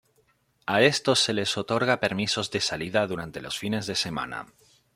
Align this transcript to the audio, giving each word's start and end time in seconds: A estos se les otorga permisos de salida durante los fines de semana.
A 0.65 0.81
estos 0.81 1.19
se 1.19 1.31
les 1.31 1.55
otorga 1.59 1.99
permisos 1.99 2.49
de 2.49 2.59
salida 2.59 3.05
durante 3.05 3.39
los 3.39 3.59
fines 3.59 3.85
de 3.85 3.93
semana. 3.93 4.47